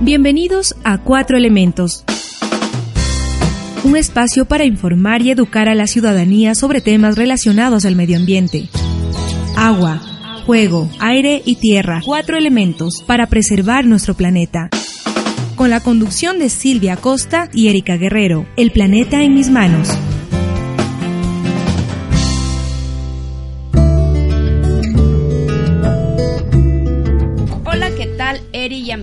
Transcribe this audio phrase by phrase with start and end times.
[0.00, 2.04] Bienvenidos a Cuatro Elementos.
[3.84, 8.68] Un espacio para informar y educar a la ciudadanía sobre temas relacionados al medio ambiente.
[9.56, 10.00] Agua,
[10.46, 12.00] fuego, aire y tierra.
[12.04, 14.68] Cuatro elementos para preservar nuestro planeta.
[15.54, 18.46] Con la conducción de Silvia Costa y Erika Guerrero.
[18.56, 19.88] El planeta en mis manos.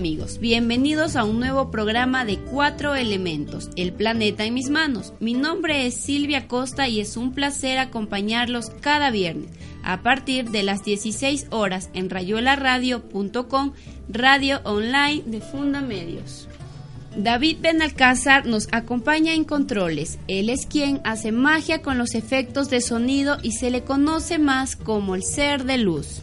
[0.02, 5.12] Amigos, bienvenidos a un nuevo programa de Cuatro Elementos, El Planeta en mis manos.
[5.20, 9.52] Mi nombre es Silvia Costa y es un placer acompañarlos cada viernes
[9.84, 13.74] a partir de las 16 horas en rayolaradio.com,
[14.08, 16.48] radio online de Funda Medios.
[17.16, 20.18] David Benalcázar nos acompaña en controles.
[20.26, 24.74] Él es quien hace magia con los efectos de sonido y se le conoce más
[24.74, 26.22] como el ser de luz.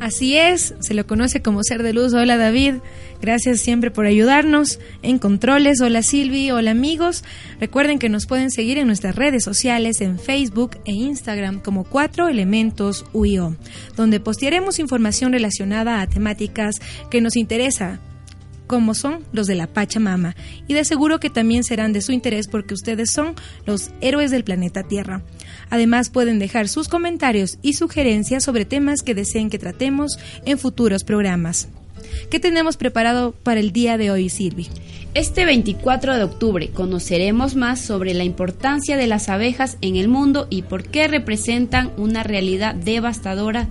[0.00, 2.12] Así es, se lo conoce como ser de luz.
[2.12, 2.74] Hola David,
[3.22, 5.80] gracias siempre por ayudarnos en controles.
[5.80, 7.24] Hola Silvi, hola amigos.
[7.60, 12.28] Recuerden que nos pueden seguir en nuestras redes sociales, en Facebook e Instagram como Cuatro
[12.28, 13.56] Elementos UIO,
[13.96, 16.76] donde postearemos información relacionada a temáticas
[17.10, 18.00] que nos interesa
[18.66, 20.36] como son los de la Pachamama,
[20.66, 24.44] y de seguro que también serán de su interés porque ustedes son los héroes del
[24.44, 25.22] planeta Tierra.
[25.70, 31.04] Además pueden dejar sus comentarios y sugerencias sobre temas que deseen que tratemos en futuros
[31.04, 31.68] programas.
[32.30, 34.68] ¿Qué tenemos preparado para el día de hoy, Silvi?
[35.14, 40.46] Este 24 de octubre conoceremos más sobre la importancia de las abejas en el mundo
[40.50, 43.68] y por qué representan una realidad devastadora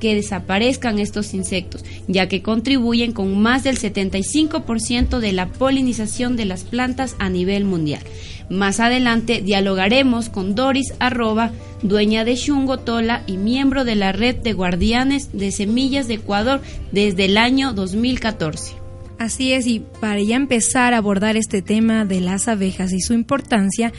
[0.00, 6.44] que desaparezcan estos insectos, ya que contribuyen con más del 75% de la polinización de
[6.44, 8.02] las plantas a nivel mundial.
[8.50, 14.36] Más adelante dialogaremos con Doris Arroba, dueña de Shungo Tola y miembro de la red
[14.36, 16.60] de guardianes de semillas de Ecuador
[16.92, 18.74] desde el año 2014.
[19.18, 23.14] Así es, y para ya empezar a abordar este tema de las abejas y su
[23.14, 23.92] importancia,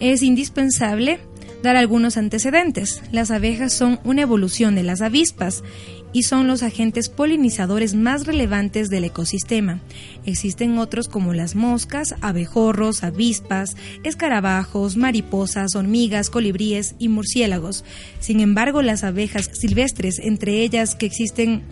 [0.00, 1.20] es indispensable
[1.64, 3.02] dar algunos antecedentes.
[3.10, 5.64] Las abejas son una evolución de las avispas
[6.12, 9.80] y son los agentes polinizadores más relevantes del ecosistema.
[10.24, 17.84] Existen otros como las moscas, abejorros, avispas, escarabajos, mariposas, hormigas, colibríes y murciélagos.
[18.20, 21.62] Sin embargo, las abejas silvestres, entre ellas que existen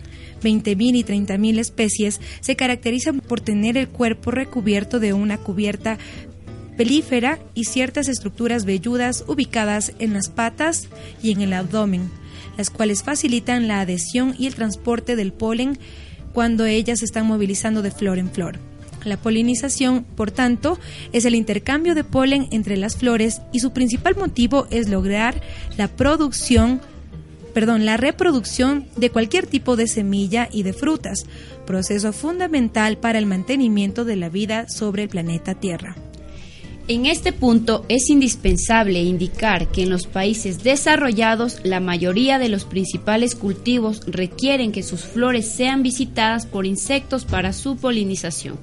[0.41, 5.97] 20.000 y 30.000 especies, se caracterizan por tener el cuerpo recubierto de una cubierta
[6.75, 10.87] pelífera y ciertas estructuras velludas ubicadas en las patas
[11.21, 12.09] y en el abdomen,
[12.57, 15.77] las cuales facilitan la adhesión y el transporte del polen
[16.33, 18.59] cuando ellas se están movilizando de flor en flor.
[19.05, 20.79] La polinización, por tanto,
[21.11, 25.41] es el intercambio de polen entre las flores y su principal motivo es lograr
[25.77, 26.79] la producción,
[27.53, 31.25] perdón, la reproducción de cualquier tipo de semilla y de frutas,
[31.65, 35.97] proceso fundamental para el mantenimiento de la vida sobre el planeta Tierra.
[36.89, 42.65] En este punto es indispensable indicar que en los países desarrollados la mayoría de los
[42.65, 48.57] principales cultivos requieren que sus flores sean visitadas por insectos para su polinización.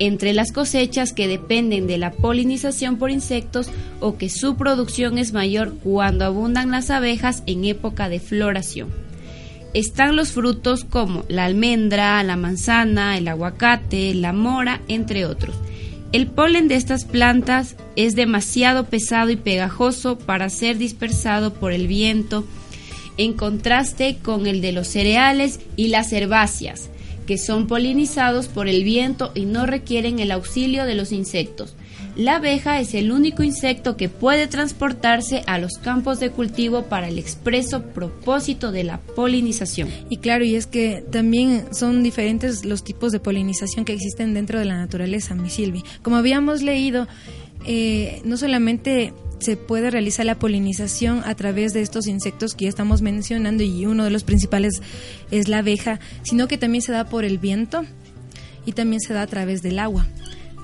[0.00, 3.70] Entre las cosechas que dependen de la polinización por insectos
[4.00, 8.88] o que su producción es mayor cuando abundan las abejas en época de floración.
[9.72, 15.54] Están los frutos como la almendra, la manzana, el aguacate, la mora, entre otros
[16.12, 21.86] el polen de estas plantas es demasiado pesado y pegajoso para ser dispersado por el
[21.86, 22.44] viento,
[23.16, 26.90] en contraste con el de los cereales y las herbáceas,
[27.26, 31.74] que son polinizados por el viento y no requieren el auxilio de los insectos.
[32.14, 37.08] La abeja es el único insecto que puede transportarse a los campos de cultivo para
[37.08, 39.88] el expreso propósito de la polinización.
[40.10, 44.58] Y claro, y es que también son diferentes los tipos de polinización que existen dentro
[44.58, 45.84] de la naturaleza, mi Silvi.
[46.02, 47.08] Como habíamos leído,
[47.64, 52.68] eh, no solamente se puede realizar la polinización a través de estos insectos que ya
[52.68, 54.82] estamos mencionando y uno de los principales
[55.30, 57.86] es la abeja, sino que también se da por el viento
[58.66, 60.06] y también se da a través del agua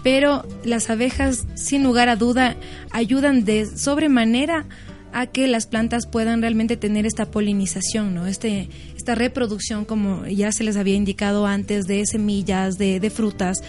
[0.03, 2.56] pero las abejas, sin lugar a duda,
[2.91, 4.67] ayudan de sobremanera
[5.12, 8.27] a que las plantas puedan realmente tener esta polinización, ¿no?
[8.27, 13.62] Este, esta reproducción, como ya se les había indicado antes, de semillas, de, de frutas.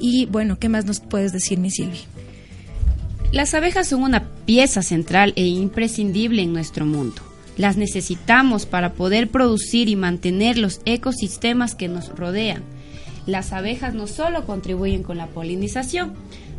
[0.00, 2.00] Y bueno, ¿qué más nos puedes decir, mi Silvi?
[3.32, 7.22] Las abejas son una pieza central e imprescindible en nuestro mundo.
[7.56, 12.64] Las necesitamos para poder producir y mantener los ecosistemas que nos rodean
[13.26, 16.14] las abejas no solo contribuyen con la polinización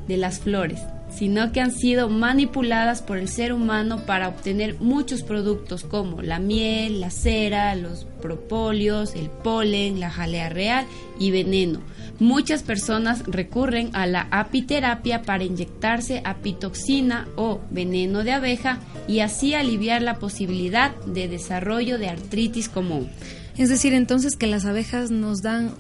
[0.08, 5.24] de las flores, sino que han sido manipuladas por el ser humano para obtener muchos
[5.24, 10.86] productos como la miel, la cera, los propóleos, el polen, la jalea real
[11.20, 11.82] y veneno,
[12.22, 18.78] Muchas personas recurren a la apiterapia para inyectarse apitoxina o veneno de abeja
[19.08, 23.10] y así aliviar la posibilidad de desarrollo de artritis común.
[23.58, 25.72] Es decir, entonces que las abejas nos dan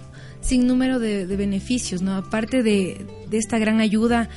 [0.41, 2.15] sin número de, beneficios, ¿no?
[2.15, 4.29] Aparte de, de, esta gran ayuda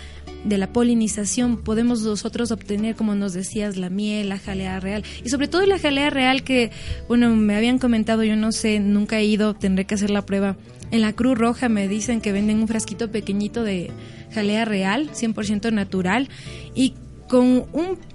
[0.44, 5.30] de la polinización, podemos nosotros obtener, como nos decías, la miel, la jalea real, y
[5.30, 6.70] sobre todo la jalea real que,
[7.08, 10.56] bueno, me habían comentado, yo no sé, nunca he ido, tendré que hacer la prueba.
[10.90, 13.90] En la Cruz Roja me dicen que venden un frasquito pequeñito de
[14.32, 16.28] jalea real, 100% natural,
[16.74, 16.94] y
[17.28, 17.64] con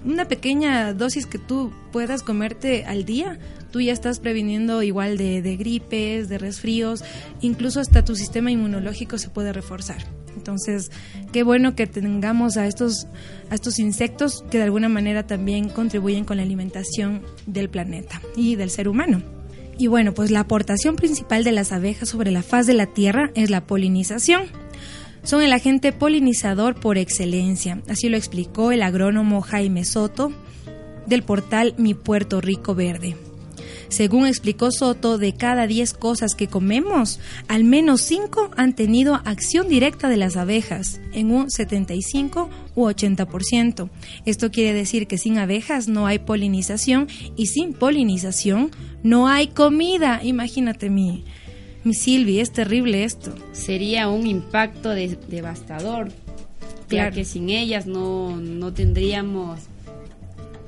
[0.04, 3.38] una pequeña dosis que tú puedas comerte al día,
[3.70, 7.04] tú ya estás previniendo igual de, de, gripes, de resfríos,
[7.40, 9.98] incluso hasta tu sistema inmunológico se puede reforzar.
[10.36, 10.90] Entonces,
[11.32, 13.06] qué bueno que tengamos a estos,
[13.50, 18.56] a estos insectos que de alguna manera también contribuyen con la alimentación del planeta y
[18.56, 19.22] del ser humano.
[19.78, 23.30] Y bueno, pues la aportación principal de las abejas sobre la faz de la Tierra
[23.34, 24.42] es la polinización
[25.22, 27.82] son el agente polinizador por excelencia.
[27.88, 30.32] Así lo explicó el agrónomo Jaime Soto
[31.06, 33.16] del portal Mi Puerto Rico Verde.
[33.90, 39.68] Según explicó Soto, de cada 10 cosas que comemos, al menos 5 han tenido acción
[39.68, 43.90] directa de las abejas, en un 75 u 80%.
[44.24, 48.70] Esto quiere decir que sin abejas no hay polinización y sin polinización
[49.02, 50.20] no hay comida.
[50.22, 51.24] Imagínate mi,
[51.82, 53.34] mi Silvi, es terrible esto.
[53.50, 56.12] Sería un impacto devastador,
[56.88, 59.69] ya que sin ellas no, no tendríamos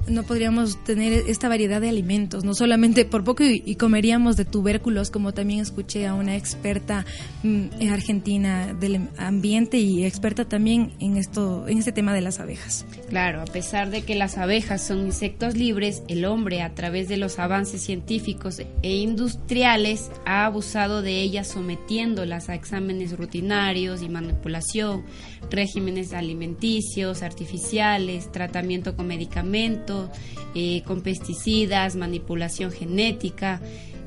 [0.08, 5.10] no podríamos tener esta variedad de alimentos, no solamente por poco y, comeríamos de tubérculos,
[5.10, 7.04] como también escuché a una experta
[7.42, 12.86] mm, argentina del ambiente y experta también en esto, en este tema de las abejas.
[13.08, 17.16] Claro, a pesar de que las abejas son insectos libres, el hombre a través de
[17.16, 25.04] los avances científicos e industriales ha abusado de ellas sometiéndolas a exámenes rutinarios y manipulación,
[25.50, 30.10] regímenes alimenticios, artificiales, tratamiento con medicamentos
[30.54, 33.62] eh, con pesticidas, manipulación genética.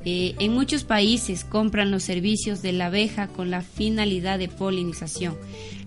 [0.05, 5.35] Eh, en muchos países compran los servicios de la abeja con la finalidad de polinización,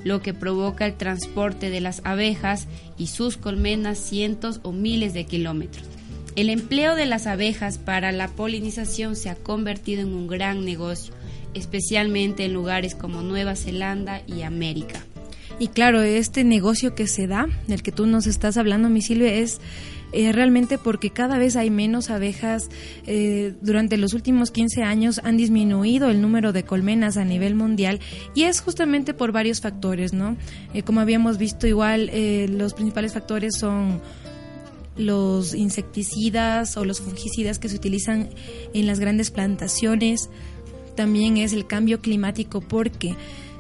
[0.03, 2.67] lo que provoca el transporte de las abejas
[2.99, 5.87] y sus colmenas cientos o miles de kilómetros.
[6.35, 11.15] El empleo de las abejas para la polinización se ha convertido en un gran negocio,
[11.55, 15.05] especialmente en lugares como Nueva Zelanda y América.
[15.59, 19.35] Y claro, este negocio que se da, del que tú nos estás hablando, mi Silvia,
[19.35, 19.61] es
[20.13, 22.69] eh, realmente porque cada vez hay menos abejas.
[23.07, 28.01] Eh, durante los últimos 15 años han disminuido el número de colmenas a nivel mundial
[28.35, 30.37] y es justamente por varios factores, ¿no?
[30.75, 32.11] Eh, como habíamos visto, igual
[32.57, 34.01] los principales factores son
[34.97, 38.31] los insecticidas o los fungicidas que se utilizan
[38.75, 40.31] en las grandes plantaciones.
[40.97, 43.15] También es el cambio climático porque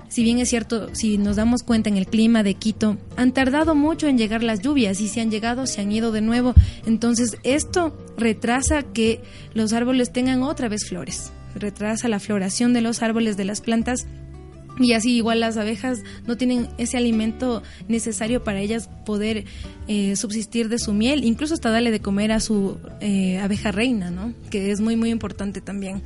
[0.08, 3.75] si bien es cierto, si nos damos cuenta en el clima de Quito, han tardado
[3.75, 6.55] mucho en llegar las lluvias y si han llegado, se han ido de nuevo.
[6.87, 9.20] Entonces esto retrasa que
[9.55, 14.06] los árboles tengan otra vez flores, retrasa la floración de los árboles, de las plantas
[14.81, 19.44] y así igual las abejas no tienen ese alimento necesario para ellas poder
[19.88, 24.10] eh, subsistir de su miel, incluso hasta darle de comer a su eh, abeja reina,
[24.10, 24.32] ¿no?
[24.50, 26.02] Que es muy muy importante también.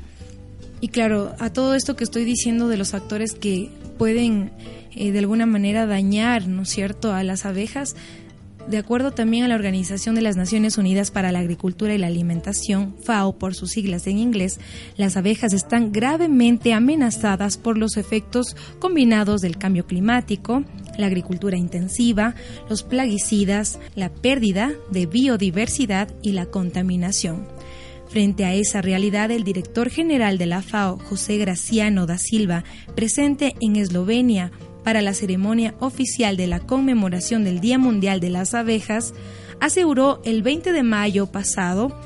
[0.81, 3.71] Y claro, a todo esto que estoy diciendo de los factores que
[4.03, 4.51] pueden
[4.97, 7.95] eh, de alguna manera dañar, ¿no es cierto?, a las abejas,
[8.67, 12.09] de acuerdo también a la Organización de las Naciones Unidas para la Agricultura y la
[12.09, 14.59] Alimentación, FAO por sus siglas en inglés,
[14.97, 20.65] las abejas están gravemente amenazadas por los efectos combinados del cambio climático,
[20.99, 22.35] la agricultura intensiva,
[22.69, 27.47] los plaguicidas, la pérdida de biodiversidad y la contaminación.
[28.13, 32.63] Frente a esa realidad, el director general de la FAO, José Graciano da Silva,
[32.95, 34.53] presente en Eslovenia
[34.85, 39.15] para la ceremonia oficial de la conmemoración del Día Mundial de las Abejas,
[39.61, 41.99] aseguró el 20 de mayo pasado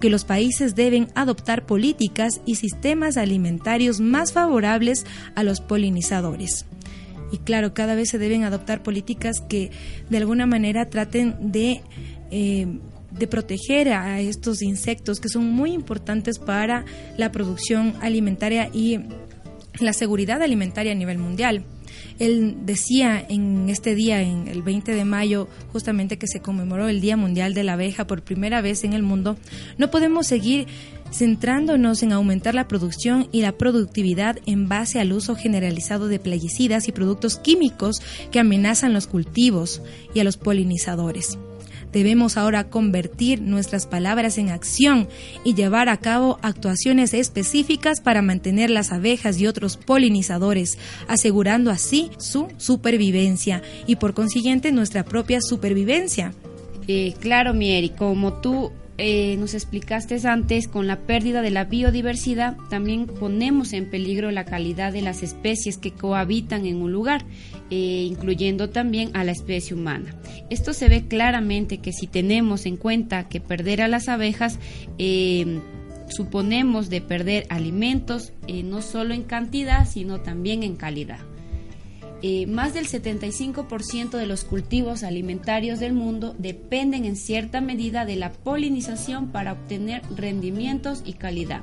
[0.00, 5.06] que los países deben adoptar políticas y sistemas alimentarios más favorables
[5.36, 6.66] a los polinizadores.
[7.30, 9.70] Y claro, cada vez se deben adoptar políticas que
[10.10, 11.80] de alguna manera traten de
[12.32, 12.66] eh,
[13.18, 16.84] de proteger a estos insectos que son muy importantes para
[17.16, 19.00] la producción alimentaria y
[19.80, 21.64] la seguridad alimentaria a nivel mundial.
[22.18, 27.00] Él decía en este día, en el 20 de mayo, justamente que se conmemoró el
[27.00, 29.36] Día Mundial de la Abeja por primera vez en el mundo,
[29.78, 30.66] no podemos seguir
[31.12, 36.88] centrándonos en aumentar la producción y la productividad en base al uso generalizado de plaguicidas
[36.88, 41.38] y productos químicos que amenazan los cultivos y a los polinizadores.
[41.94, 45.08] Debemos ahora convertir nuestras palabras en acción
[45.44, 52.10] y llevar a cabo actuaciones específicas para mantener las abejas y otros polinizadores, asegurando así
[52.18, 56.34] su supervivencia y por consiguiente nuestra propia supervivencia.
[56.88, 62.56] Eh, claro, Mieri, como tú eh, nos explicaste antes, con la pérdida de la biodiversidad
[62.70, 67.24] también ponemos en peligro la calidad de las especies que cohabitan en un lugar,
[67.70, 70.14] eh, incluyendo también a la especie humana.
[70.48, 74.60] Esto se ve claramente que si tenemos en cuenta que perder a las abejas
[74.98, 75.60] eh,
[76.08, 78.32] suponemos de perder alimentos
[78.64, 81.18] no solo en cantidad, sino también en calidad.
[82.46, 88.32] Más del 75% de los cultivos alimentarios del mundo dependen en cierta medida de la
[88.32, 91.60] polinización para obtener rendimientos y calidad.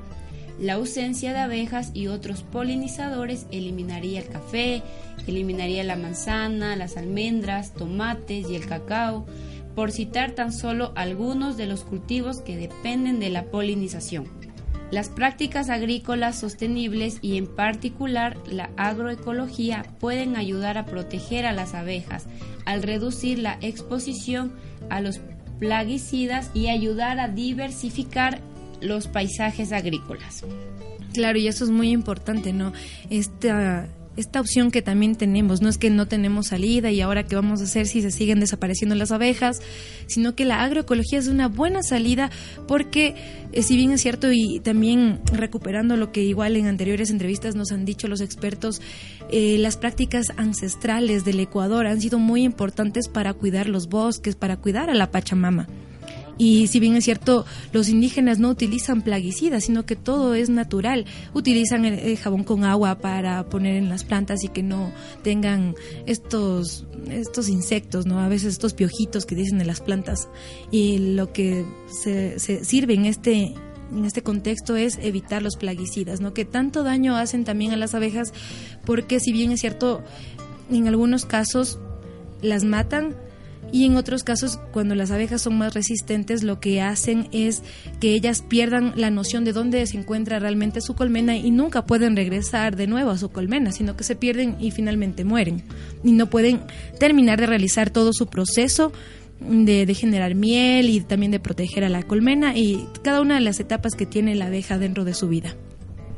[0.59, 4.83] La ausencia de abejas y otros polinizadores eliminaría el café,
[5.25, 9.25] eliminaría la manzana, las almendras, tomates y el cacao,
[9.73, 14.27] por citar tan solo algunos de los cultivos que dependen de la polinización.
[14.91, 21.73] Las prácticas agrícolas sostenibles y en particular la agroecología pueden ayudar a proteger a las
[21.73, 22.27] abejas
[22.65, 24.51] al reducir la exposición
[24.89, 25.21] a los
[25.59, 28.41] plaguicidas y ayudar a diversificar
[28.81, 30.43] los paisajes agrícolas.
[31.13, 32.73] Claro, y eso es muy importante, ¿no?
[33.09, 33.87] Esta
[34.17, 37.61] esta opción que también tenemos, no es que no tenemos salida y ahora qué vamos
[37.61, 39.61] a hacer si se siguen desapareciendo las abejas,
[40.07, 42.29] sino que la agroecología es una buena salida
[42.67, 43.15] porque
[43.53, 47.71] eh, si bien es cierto y también recuperando lo que igual en anteriores entrevistas nos
[47.71, 48.81] han dicho los expertos,
[49.31, 54.57] eh, las prácticas ancestrales del Ecuador han sido muy importantes para cuidar los bosques, para
[54.57, 55.67] cuidar a la Pachamama.
[56.41, 61.05] Y si bien es cierto, los indígenas no utilizan plaguicidas, sino que todo es natural.
[61.35, 65.75] Utilizan el, jabón con agua para poner en las plantas y que no tengan
[66.07, 68.19] estos, estos insectos, ¿no?
[68.19, 70.29] A veces estos piojitos que dicen de las plantas.
[70.71, 71.63] Y lo que
[72.01, 73.53] se sirve en este
[73.91, 76.33] en este contexto es evitar los plaguicidas, ¿no?
[76.33, 78.33] Que tanto daño hacen también a las abejas,
[78.83, 80.01] porque si bien es cierto,
[80.71, 81.77] en algunos casos
[82.41, 83.15] las matan,
[83.71, 87.63] y en otros casos cuando las abejas son más resistentes lo que hacen es
[87.99, 92.15] que ellas pierdan la noción de dónde se encuentra realmente su colmena y nunca pueden
[92.15, 95.63] regresar de nuevo a su colmena, sino que se pierden y finalmente mueren
[96.03, 96.61] y no pueden
[96.99, 98.91] terminar de realizar todo su proceso
[99.39, 103.41] de, de, generar miel y también de proteger a la colmena y cada una de
[103.41, 105.55] las etapas que tiene la abeja dentro de su vida.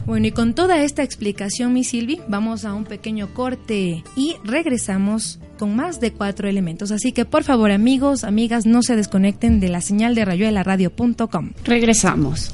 [0.06, 5.40] Bueno, y con toda esta explicación, mi Silvi, vamos a un pequeño corte y regresamos
[5.58, 6.92] con más de cuatro elementos.
[6.92, 11.52] Así que por favor, amigos, amigas, no se desconecten de la señal de rayuelaradio.com.
[11.64, 12.54] Regresamos.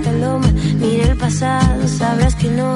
[1.21, 2.75] pasado, sabrás que no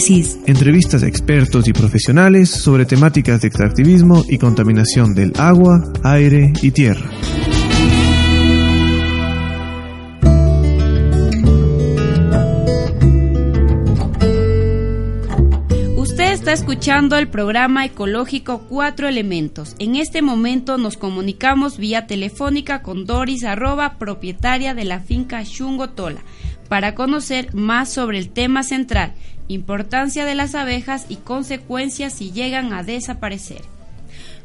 [0.00, 0.38] análisis.
[0.46, 6.70] Entrevistas a expertos y profesionales sobre temáticas de extractivismo y contaminación del agua, aire y
[6.70, 7.10] tierra.
[15.96, 19.76] Usted está escuchando el programa ecológico Cuatro Elementos.
[19.78, 25.90] En este momento nos comunicamos vía telefónica con Doris Arroba, propietaria de la finca Shungo
[25.90, 26.20] Tola
[26.70, 29.12] para conocer más sobre el tema central,
[29.48, 33.62] importancia de las abejas y consecuencias si llegan a desaparecer.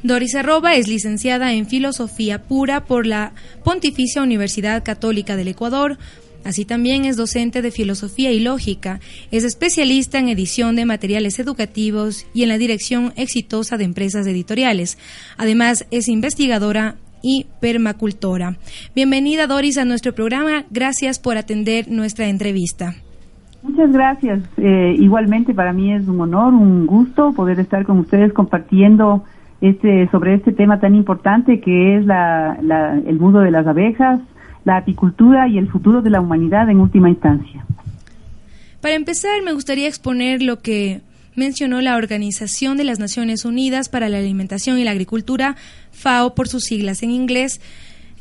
[0.02, 6.00] Doris Arroba es licenciada en Filosofía Pura por la Pontificia Universidad Católica del Ecuador.
[6.44, 12.26] Así también es docente de Filosofía y Lógica, es especialista en edición de materiales educativos
[12.34, 14.98] y en la dirección exitosa de empresas editoriales.
[15.38, 18.56] Además, es investigadora y permacultora.
[18.94, 20.66] Bienvenida Doris a nuestro programa.
[20.70, 22.94] Gracias por atender nuestra entrevista.
[23.64, 24.44] Muchas gracias.
[24.58, 29.24] Eh, igualmente para mí es un honor, un gusto poder estar con ustedes compartiendo
[29.60, 32.60] este sobre este tema tan importante que es la,
[33.08, 34.20] el mundo de las abejas,
[34.64, 37.66] la apicultura y el futuro de la humanidad en última instancia.
[38.82, 41.02] Para empezar, me gustaría exponer lo que
[41.36, 45.56] mencionó la Organización de las Naciones Unidas para la Alimentación y la Agricultura,
[45.92, 47.62] FAO por sus siglas en inglés.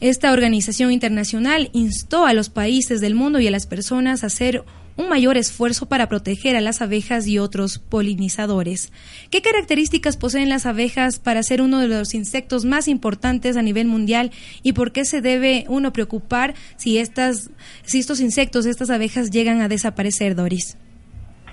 [0.00, 4.64] Esta organización internacional instó a los países del mundo y a las personas a hacer
[4.96, 8.92] un mayor esfuerzo para proteger a las abejas y otros polinizadores.
[9.30, 13.86] ¿Qué características poseen las abejas para ser uno de los insectos más importantes a nivel
[13.86, 14.30] mundial
[14.62, 17.50] y por qué se debe uno preocupar si estas
[17.84, 20.76] si estos insectos, estas abejas llegan a desaparecer, Doris?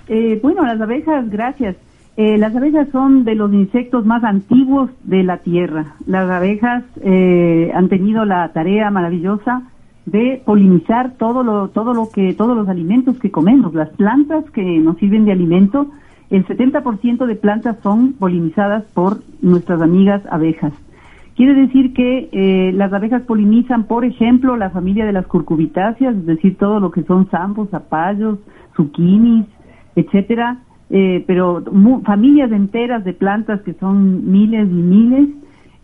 [0.08, 1.76] Eh, bueno, las abejas, gracias.
[2.16, 5.94] Eh, las abejas son de los insectos más antiguos de la Tierra.
[6.06, 9.62] Las abejas eh, han tenido la tarea maravillosa
[10.04, 14.62] de polinizar todo lo, todo lo que, todos los alimentos que comemos, las plantas que
[14.62, 15.86] nos sirven de alimento.
[16.28, 20.72] El 70% de plantas son polinizadas por nuestras amigas abejas.
[21.36, 26.56] Quiere decir que las abejas polinizan, por ejemplo, la familia de las curcubitáceas, es decir,
[26.58, 28.38] todo lo que son zambos, zapallos,
[28.76, 29.46] zucchinis,
[29.96, 30.58] etcétera,
[30.94, 31.62] eh, pero
[32.04, 35.28] familias enteras de plantas que son miles y miles,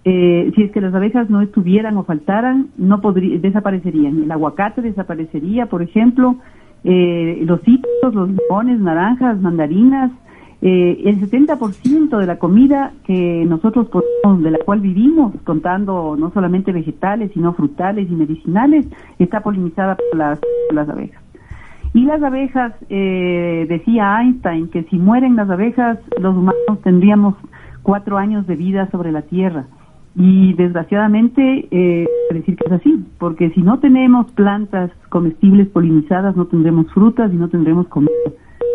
[0.05, 4.23] eh, si es que las abejas no estuvieran o faltaran, no desaparecerían.
[4.23, 6.37] El aguacate desaparecería, por ejemplo,
[6.85, 10.13] eh, los citros, los limones, naranjas, mandarinas,
[10.61, 16.73] el 70% de la comida que nosotros podemos, de la cual vivimos, contando no solamente
[16.73, 18.85] vegetales, sino frutales y medicinales,
[19.21, 21.28] está polinizada por las abejas.
[21.95, 27.35] Y las abejas, eh, decía Einstein, que si mueren las abejas, los humanos tendríamos
[27.83, 29.67] cuatro años de vida sobre la Tierra.
[30.15, 36.47] Y desgraciadamente, eh, decir que es así, porque si no tenemos plantas comestibles polinizadas, no
[36.47, 38.11] tendremos frutas y no tendremos comida.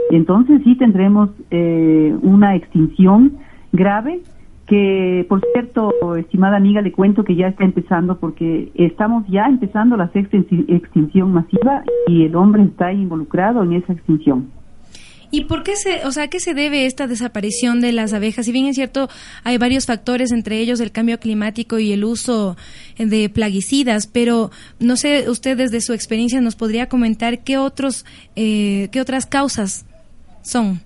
[0.09, 3.33] Entonces sí tendremos eh, una extinción
[3.71, 4.21] grave
[4.67, 9.97] que por cierto, estimada amiga, le cuento que ya está empezando porque estamos ya empezando
[9.97, 14.51] la sexta extinción masiva y el hombre está involucrado en esa extinción.
[15.31, 18.45] ¿Y por qué se, o sea, qué se debe esta desaparición de las abejas?
[18.45, 19.09] Si bien es cierto,
[19.43, 22.55] hay varios factores, entre ellos el cambio climático y el uso
[22.99, 28.89] de plaguicidas, pero no sé, usted desde su experiencia nos podría comentar qué otros, eh,
[28.91, 29.87] qué otras causas
[30.43, 30.81] son.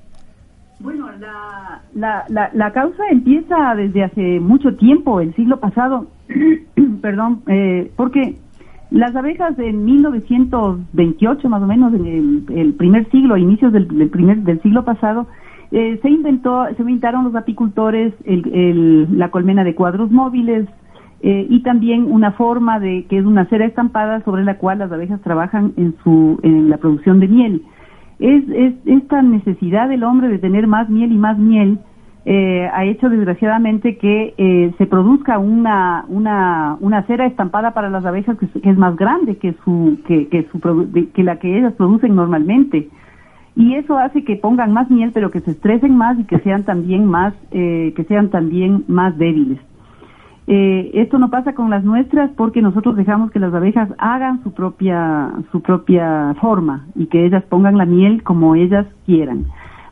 [0.79, 6.05] Bueno, la, la, la, causa empieza desde hace mucho tiempo, el siglo pasado,
[7.01, 8.37] perdón, eh, porque
[8.91, 14.61] las abejas en 1928 más o menos, en el, primer siglo, inicios del, primer del
[14.61, 15.27] siglo pasado,
[15.71, 20.67] eh, se inventó, se inventaron los apicultores el, la colmena de cuadros móviles
[21.21, 24.91] eh, y también una forma de que es una cera estampada sobre la cual las
[24.91, 27.63] abejas trabajan en su en la producción de miel
[28.19, 31.79] es, es esta necesidad del hombre de tener más miel y más miel
[32.29, 38.03] eh, ha hecho desgraciadamente que eh, se produzca una, una, una cera estampada para las
[38.03, 40.59] abejas que, es más grande que, su, que, que, su,
[41.13, 42.89] que la que ellas producen normalmente.
[43.55, 46.65] Y eso hace que pongan más miel, pero que se estresen más y que sean
[46.65, 49.59] también más, eh, que sean también más débiles.
[50.49, 54.53] Eh, esto no pasa con las nuestras porque nosotros dejamos que las abejas hagan su
[54.53, 59.45] propia, su propia forma y que ellas pongan la miel como ellas quieran.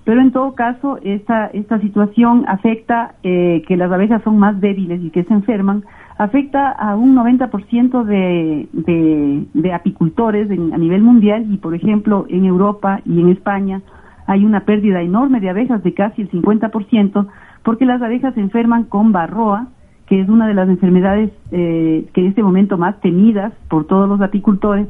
[0.06, 5.02] Pero en todo caso, esta, esta situación afecta eh, que las abejas son más débiles
[5.02, 5.84] y que se enferman,
[6.18, 12.46] afecta a un 90% de, de, de apicultores a nivel mundial y, por ejemplo, en
[12.46, 13.82] Europa y en España
[14.28, 17.28] hay una pérdida enorme de abejas de casi el 50%
[17.64, 19.68] porque las abejas se enferman con barroa,
[20.08, 24.08] que es una de las enfermedades eh, que en este momento más temidas por todos
[24.08, 24.88] los apicultores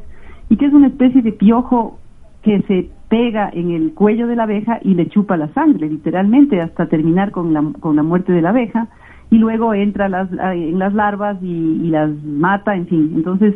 [0.49, 1.99] y que es una especie de piojo
[2.41, 6.61] que se pega en el cuello de la abeja y le chupa la sangre, literalmente,
[6.61, 8.87] hasta terminar con la, con la muerte de la abeja
[9.31, 13.13] y luego entra las, en las larvas y, las mata, en fin.
[13.15, 13.55] Entonces,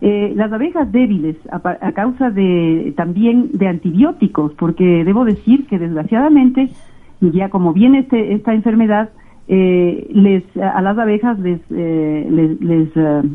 [0.00, 6.70] eh, las abejas débiles a, causa de también de antibióticos, porque debo decir que desgraciadamente
[7.20, 9.10] ya como viene este, esta enfermedad
[9.50, 12.90] eh, les a las abejas les eh, les,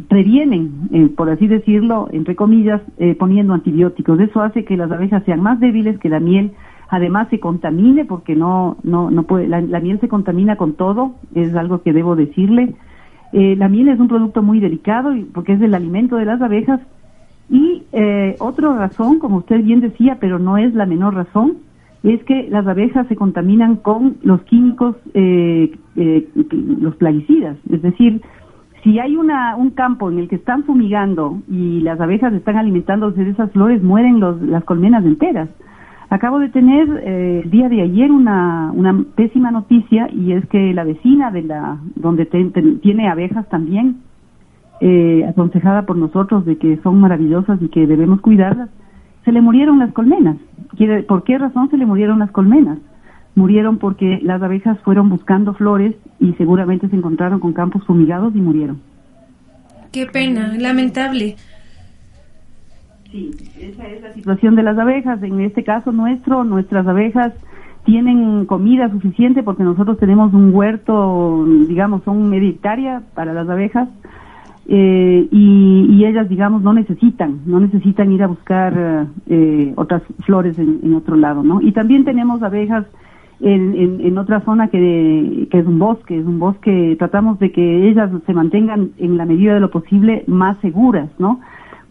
[0.08, 2.82] previenen por así decirlo entre comillas
[3.18, 4.20] poniendo antibióticos.
[4.20, 6.52] Eso hace que las abejas sean más débiles que la miel
[6.90, 11.56] además se contamine porque no no no puede la, miel se contamina con todo es
[11.56, 12.76] algo que debo decirle.
[13.32, 16.80] Eh, la miel es un producto muy delicado porque es el alimento de las abejas.
[17.50, 21.58] Y eh, otra razón como usted bien decía pero no es la menor razón
[22.04, 28.22] es que las abejas se contaminan con los químicos eh, eh los plaguicidas es decir
[28.84, 33.24] si hay una, un campo en el que están fumigando y las abejas están alimentándose
[33.24, 35.50] de esas flores, mueren los, las colmenas enteras.
[36.10, 40.74] Acabo de tener eh, el día de ayer una, una pésima noticia y es que
[40.74, 44.02] la vecina de la donde tiene abejas también,
[44.82, 48.70] eh, aconsejada por nosotros de que son maravillosas y que debemos cuidarlas,
[49.24, 50.36] se le murieron las colmenas.
[51.08, 52.80] ¿Por qué razón se le murieron las colmenas?
[53.36, 58.40] Murieron porque las abejas fueron buscando flores y seguramente se encontraron con campos fumigados y
[58.40, 58.80] murieron.
[59.92, 61.36] Qué pena, lamentable.
[63.12, 65.22] Sí, esa es la situación de las abejas.
[65.22, 67.34] En este caso nuestro, nuestras abejas
[67.86, 73.88] tienen comida suficiente porque nosotros tenemos un huerto, digamos, son media hectárea para las abejas
[74.68, 80.94] eh, y, ellas, digamos, no necesitan, no necesitan ir a buscar eh, otras flores en,
[80.94, 81.62] otro lado, ¿no?
[81.62, 82.86] Y también tenemos abejas
[83.40, 87.90] en, en, otra zona que, que es un bosque, es un bosque, tratamos de que
[87.90, 91.40] ellas se mantengan en la medida de lo posible más seguras, ¿no?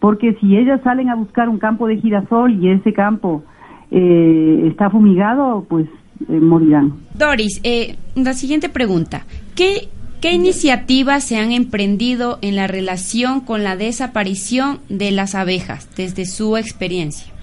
[0.03, 3.41] porque si ellas salen a buscar un campo de girasol y ese campo
[3.89, 5.87] eh, está fumigado, pues
[6.27, 6.91] eh, morirán.
[7.17, 9.21] Doris, eh, la siguiente pregunta.
[9.55, 9.87] ¿Qué,
[10.23, 16.23] ¿Qué iniciativas se han emprendido en la relación con la desaparición de las abejas desde
[16.23, 17.33] su experiencia?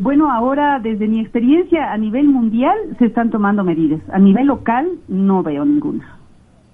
[0.00, 4.02] bueno, ahora desde mi experiencia a nivel mundial se están tomando medidas.
[4.12, 6.18] A nivel local no veo ninguna.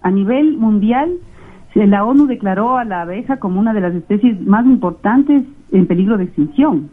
[0.03, 1.13] A nivel mundial
[1.75, 6.19] la ONU declaró a la abeja como una de las especies más importantes en peligro
[6.19, 6.91] de extinción.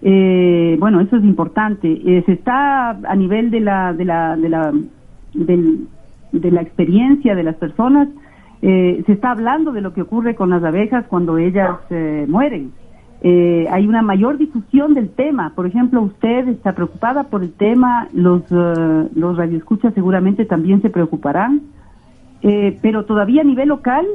[0.00, 1.92] Eh, bueno, eso es importante.
[1.92, 4.72] Eh, se está a nivel de la de la de la
[6.40, 8.08] de la experiencia de las personas.
[8.62, 11.76] Eh, se está hablando de lo que ocurre con las abejas cuando ellas
[12.28, 12.72] mueren.
[13.22, 15.52] hay una mayor difusión del tema.
[15.54, 21.62] Por ejemplo, usted está preocupada por el tema, los, los radioescuchas seguramente también se preocuparán.
[22.42, 24.06] Eh, pero todavía a nivel local,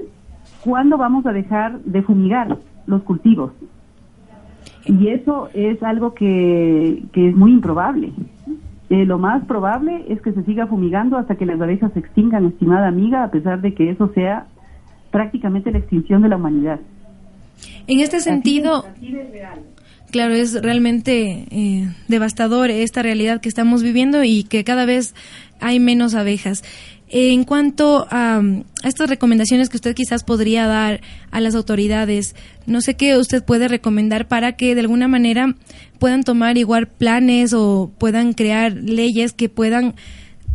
[0.64, 3.52] ¿cuándo vamos a dejar de fumigar los cultivos?
[4.86, 8.14] Y eso es algo que, es muy improbable.
[8.92, 12.46] Eh, lo más probable es que se siga fumigando hasta que las abejas se extingan,
[12.46, 14.48] estimada amiga, a pesar de que eso sea
[15.12, 16.78] prácticamente la extinción de la humanidad.
[17.88, 18.84] En este sentido,
[20.12, 25.16] claro, es realmente eh, devastador esta realidad que estamos viviendo y que cada vez
[25.62, 26.62] hay menos abejas.
[27.14, 28.42] En cuanto a,
[28.86, 33.68] estas recomendaciones que usted quizás podría dar a las autoridades, no sé qué usted puede
[33.68, 35.56] recomendar para que de alguna manera
[36.00, 39.96] puedan tomar igual planes o puedan crear leyes que puedan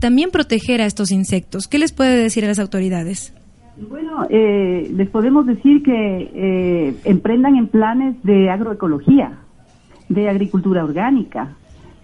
[0.01, 1.69] también proteger a estos insectos.
[1.69, 3.35] ¿Qué les puede decir a las autoridades?
[3.91, 9.41] Bueno, eh, les podemos decir que eh, emprendan en planes de agroecología,
[10.09, 11.55] de agricultura orgánica,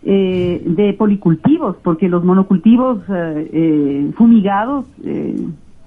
[0.04, 4.84] eh, de policultivos, porque los monocultivos eh, eh, fumigados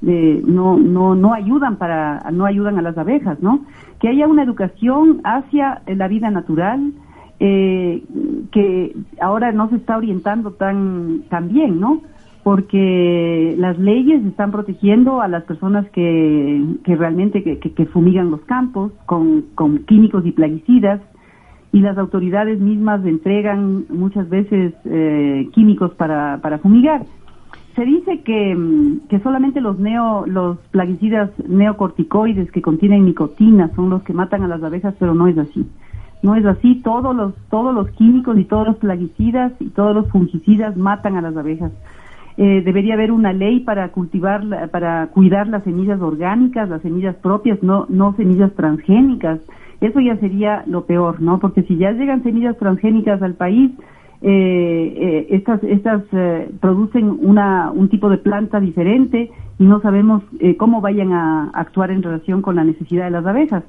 [0.02, 3.66] no, no, no ayudan para, no ayudan a las abejas, ¿no?
[4.00, 6.94] Que haya una educación hacia la vida natural,
[7.40, 12.02] que ahora no se está orientando tan, tan bien, ¿no?
[12.42, 18.42] Porque las leyes están protegiendo a las personas que, que realmente que, que fumigan los
[18.42, 21.02] campos con, con químicos y plaguicidas,
[21.76, 27.06] y las autoridades mismas entregan muchas veces eh, químicos para, para fumigar.
[27.76, 33.90] Se dice que, mm, que solamente los neo, los plaguicidas neocorticoides que contienen nicotina son
[33.90, 35.68] los que matan a las abejas, pero no es así.
[36.24, 40.10] No es así, todos los, todos los químicos y todos los plaguicidas y todos los
[40.10, 41.74] fungicidas matan a las abejas.
[42.38, 47.62] Eh, debería haber una ley para cultivar, para cuidar las semillas orgánicas, las semillas propias,
[47.62, 49.42] no, no semillas transgénicas.
[49.82, 51.40] Eso ya sería lo peor, ¿no?
[51.40, 53.72] Porque si ya llegan semillas transgénicas al país,
[54.22, 60.24] eh, eh, estas, estas eh, producen una, un tipo de planta diferente y no sabemos
[60.40, 63.64] eh, cómo vayan a actuar en relación con la necesidad de las abejas.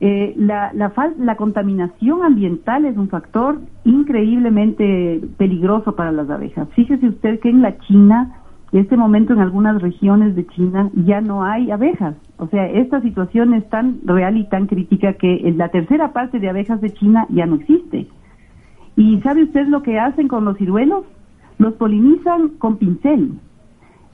[0.00, 6.68] Eh, la, la, la contaminación ambiental es un factor increíblemente peligroso para las abejas.
[6.74, 8.36] Fíjese usted que en la China,
[8.72, 12.14] en este momento en algunas regiones de China ya no hay abejas.
[12.38, 16.48] O sea, esta situación es tan real y tan crítica que la tercera parte de
[16.48, 18.06] abejas de China ya no existe.
[18.96, 21.04] ¿Y sabe usted lo que hacen con los ciruelos?
[21.58, 23.32] Los polinizan con pincel.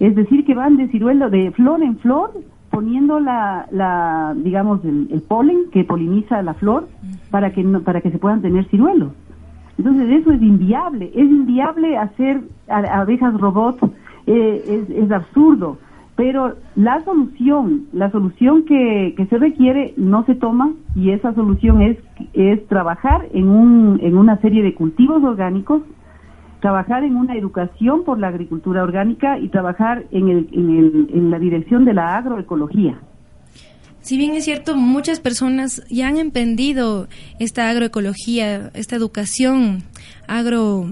[0.00, 2.32] Es decir, que van de ciruelo, de flor en flor,
[2.70, 6.88] poniendo la, la digamos, el, polen que poliniza la flor
[7.30, 9.12] para que, no, para que se puedan tener ciruelos.
[9.78, 13.78] Entonces eso es inviable, es inviable hacer abejas robots,
[14.26, 15.78] eh, es, es, absurdo,
[16.16, 21.82] pero la solución, la solución que, que, se requiere no se toma y esa solución
[21.82, 21.98] es,
[22.68, 25.82] trabajar en, un, en una serie de cultivos orgánicos
[26.60, 31.30] trabajar en una educación por la agricultura orgánica y trabajar en, el, en, el, en
[31.30, 32.98] la dirección de la agroecología.
[34.00, 37.06] Si bien es cierto, muchas personas ya han emprendido
[37.38, 39.82] esta agroecología, esta educación
[40.26, 40.86] agro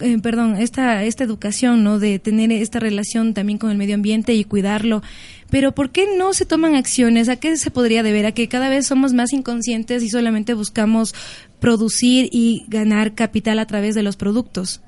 [0.00, 1.98] eh, perdón, esta, esta educación, ¿no?
[1.98, 5.02] De tener esta relación también con el medio ambiente y cuidarlo.
[5.50, 7.28] Pero ¿por qué no se toman acciones?
[7.28, 8.26] ¿A qué se podría deber?
[8.26, 11.14] ¿A que cada vez somos más inconscientes y solamente buscamos
[11.60, 14.82] producir y ganar capital a través de los productos?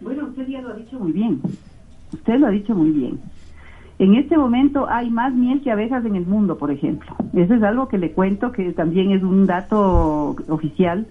[0.00, 1.40] Bueno, usted ya lo ha dicho muy bien.
[2.12, 3.18] Usted lo ha dicho muy bien.
[3.98, 7.16] En este momento hay más miel que abejas en el mundo, por ejemplo.
[7.34, 11.06] Eso es algo que le cuento, que también es un dato oficial,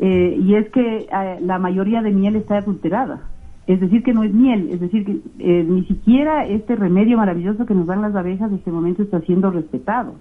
[0.00, 3.20] eh, y es que eh, la mayoría de miel está adulterada.
[3.66, 7.66] Es decir, que no es miel, es decir, que eh, ni siquiera este remedio maravilloso
[7.66, 10.14] que nos dan las abejas en este momento está siendo respetado.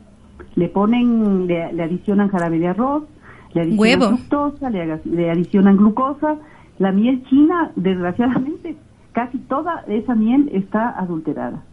[0.55, 3.05] Le ponen, le, adicionan jarabe de arroz,
[3.53, 6.37] le adicionan fructosa, le, le adicionan glucosa,
[6.77, 8.75] la miel china, desgraciadamente,
[9.13, 11.63] casi toda esa miel está adulterada.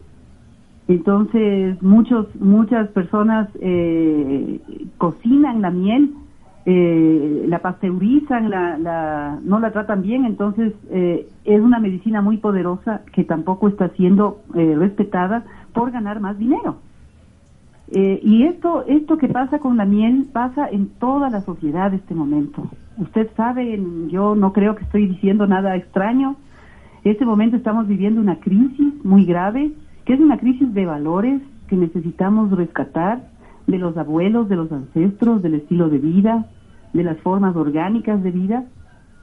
[0.89, 4.61] Entonces, muchos, muchas personas eh,
[4.99, 6.15] cocinan la miel,
[6.67, 13.03] eh, la pasteurizan, la, no la tratan bien, entonces eh, es una medicina muy poderosa
[13.13, 16.79] que tampoco está siendo respetada por ganar más dinero.
[17.89, 22.15] y esto, esto que pasa con la miel pasa en toda la sociedad en este
[22.15, 22.69] momento.
[22.99, 26.37] Usted sabe, yo no creo que estoy diciendo nada extraño.
[27.05, 29.71] En este momento estamos viviendo una crisis muy grave,
[30.05, 33.29] que es una crisis de valores que necesitamos rescatar
[33.67, 36.47] de los abuelos, de los ancestros, del estilo de vida,
[36.97, 38.65] de las formas orgánicas de vida,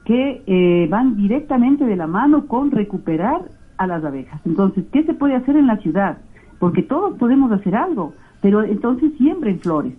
[0.04, 3.42] que eh, van directamente de la mano con recuperar
[3.78, 4.40] a las abejas.
[4.44, 6.18] Entonces, ¿qué se puede hacer en la ciudad?
[6.58, 9.94] Porque todos podemos hacer algo, pero entonces siembren flores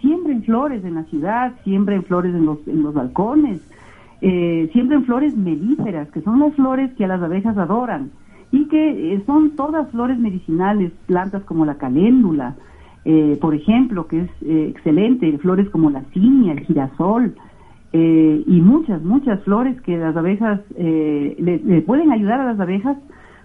[0.00, 3.60] siembren flores en la ciudad, siembren flores en los, en los balcones,
[4.20, 8.10] eh, siembren flores melíferas, que son las flores que a las abejas adoran
[8.50, 12.56] y que eh, son todas flores medicinales, plantas como la caléndula,
[13.10, 17.34] eh, por ejemplo, que es eh, excelente, flores como la ciña, el girasol,
[17.90, 22.98] y muchas, muchas flores que las abejas le, le, pueden ayudar a las abejas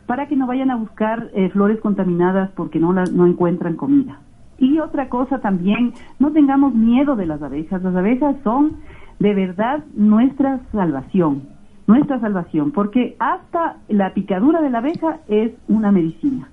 [0.05, 4.19] para que no vayan a buscar flores contaminadas porque no, las, no encuentran comida.
[4.57, 7.81] Y otra cosa también, no tengamos miedo de las abejas.
[7.83, 8.79] Las abejas son
[9.19, 11.43] de verdad nuestra salvación,
[11.87, 16.49] nuestra salvación, porque hasta la picadura de la abeja es una medicina.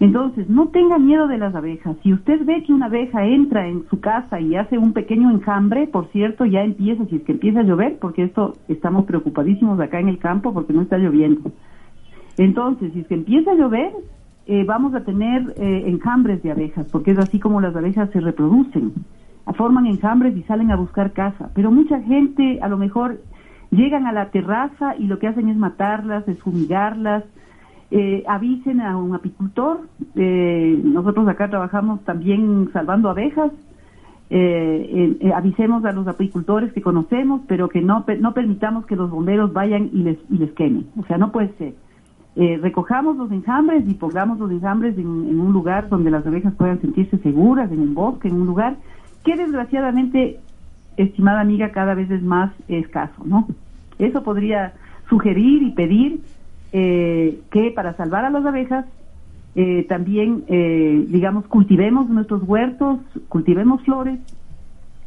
[0.00, 1.96] Entonces, no tenga miedo de las abejas.
[2.02, 5.88] Si usted ve que una abeja entra en su casa y hace un pequeño enjambre,
[5.88, 9.98] por cierto, ya empieza, si es que empieza a llover, porque esto estamos preocupadísimos acá
[9.98, 11.50] en el campo porque no está lloviendo.
[12.36, 13.92] Entonces, si es que empieza a llover,
[14.46, 18.20] eh, vamos a tener eh, enjambres de abejas, porque es así como las abejas se
[18.20, 18.92] reproducen.
[19.56, 21.50] Forman enjambres y salen a buscar casa.
[21.54, 23.20] Pero mucha gente a lo mejor
[23.70, 27.24] llegan a la terraza y lo que hacen es matarlas, es fumigarlas.
[27.90, 29.80] Eh, avisen a un apicultor.
[30.14, 33.50] nosotros acá trabajamos también salvando abejas.
[35.34, 39.90] avisemos a los apicultores que conocemos, pero que no, no permitamos que los bomberos vayan
[39.92, 40.86] y les, y les quemen.
[40.98, 41.74] O sea, no puede ser.
[42.40, 46.80] Eh, recojamos los enjambres y pongamos los enjambres en, un lugar donde las abejas puedan
[46.80, 48.76] sentirse seguras, en un bosque, en un lugar
[49.24, 50.38] que desgraciadamente,
[50.96, 53.48] estimada amiga, cada vez es más escaso, ¿no?
[53.98, 54.74] Eso podría
[55.08, 56.20] sugerir y pedir
[56.72, 58.84] eh, que para salvar a las abejas
[59.54, 64.20] eh, también, digamos, cultivemos nuestros huertos, cultivemos flores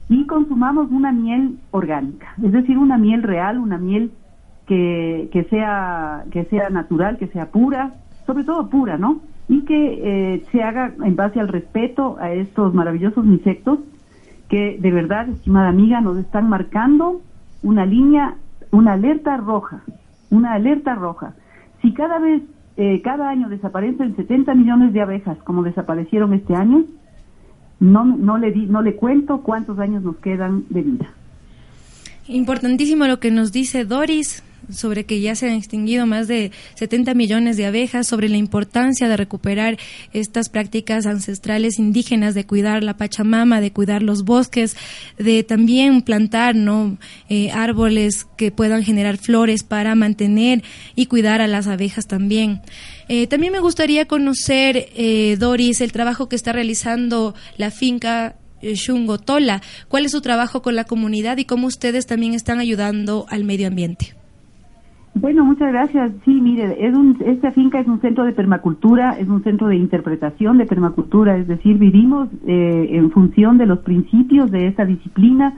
[0.10, 4.12] y consumamos una miel orgánica, es decir, una miel real, una miel
[4.68, 7.94] que, que, sea, que sea natural, que sea pura,
[8.26, 9.22] sobre todo pura, ¿no?
[9.48, 10.00] Y que
[10.36, 13.80] eh, se haga en base al respeto a estos maravillosos insectos
[14.50, 17.22] que de verdad, estimada amiga, nos están marcando
[17.64, 18.36] una línea,
[18.72, 19.82] una alerta roja,
[20.30, 21.34] una alerta roja.
[21.82, 22.44] Si cada vez,
[22.78, 26.84] eh, cada año desaparecen 70 millones de abejas, como desaparecieron este año,
[27.80, 31.10] no, no, le, no le cuento cuántos años nos quedan de vida.
[32.32, 37.14] Importantísimo lo que nos dice Doris sobre que ya se han extinguido más de 70
[37.14, 39.78] millones de abejas, sobre la importancia de recuperar
[40.14, 44.78] estas prácticas ancestrales indígenas de cuidar la Pachamama, de cuidar los bosques,
[45.18, 46.98] de también plantar ¿no?
[47.28, 50.64] Eh, árboles que puedan generar flores para mantener
[50.96, 52.62] y cuidar a las abejas también.
[53.10, 59.62] Eh, también me gustaría conocer, eh, Doris, el trabajo que está realizando la finca Shungotola.
[59.88, 63.68] ¿Cuál es su trabajo con la comunidad y cómo ustedes también están ayudando al medio
[63.68, 64.16] ambiente?
[65.14, 66.12] Bueno, muchas gracias.
[66.24, 69.76] Sí, mire, es un, esta finca es un centro de permacultura, es un centro de
[69.76, 75.54] interpretación de permacultura, es decir, vivimos eh, en función de los principios de esta disciplina.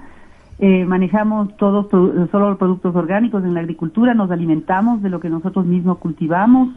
[0.57, 1.87] Eh, manejamos todos
[2.31, 6.69] solo productos orgánicos en la agricultura, nos alimentamos de lo que nosotros mismos cultivamos,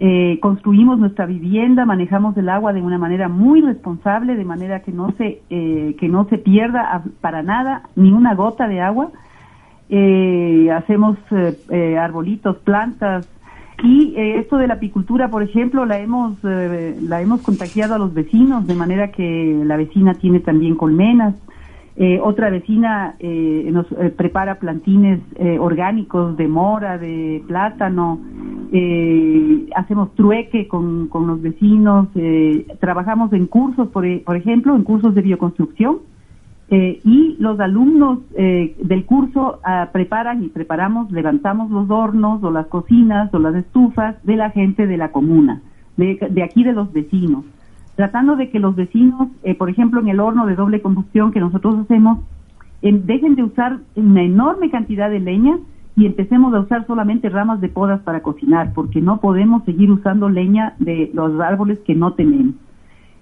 [0.00, 4.92] eh, construimos nuestra vivienda, manejamos el agua de una manera muy responsable, de manera que
[4.92, 9.10] no se que no se pierda para nada ni una gota de agua
[9.88, 13.28] eh, hacemos eh, eh, arbolitos, plantas
[13.82, 18.12] y eh, esto de la apicultura, por ejemplo, la hemos la hemos contagiado a los
[18.12, 21.34] vecinos de manera que la vecina tiene también colmenas.
[22.22, 25.20] Otra vecina nos prepara plantines
[25.58, 28.20] orgánicos de mora, de plátano,
[29.74, 32.08] hacemos trueque con, con los vecinos,
[32.78, 35.98] trabajamos en cursos, por, por ejemplo, en cursos de bioconstrucción,
[36.70, 42.50] eh, y los alumnos eh, del curso ah, preparan y preparamos, levantamos los hornos o
[42.50, 45.62] las cocinas o las estufas de la gente de la comuna,
[45.96, 47.46] de, aquí de los vecinos,
[47.98, 51.40] tratando de que los vecinos, eh, por ejemplo, en el horno de doble combustión que
[51.40, 52.20] nosotros hacemos,
[52.80, 55.58] dejen de usar una enorme cantidad de leña
[55.96, 60.28] y empecemos a usar solamente ramas de podas para cocinar, porque no podemos seguir usando
[60.28, 62.54] leña de los árboles que no tenemos.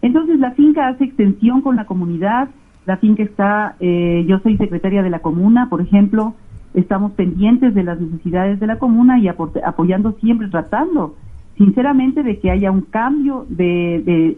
[0.02, 2.50] Entonces la finca hace extensión con la comunidad,
[2.84, 6.34] la finca está, eh, yo soy secretaria de la comuna, por ejemplo,
[6.74, 11.14] estamos pendientes de las necesidades de la comuna y apoyando siempre, tratando
[11.56, 14.36] sinceramente de que haya un cambio de,